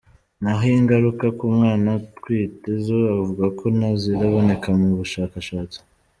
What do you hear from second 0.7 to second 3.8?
ingaruka ku mwana atwite zo, avuga ko